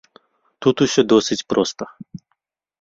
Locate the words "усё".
0.87-1.05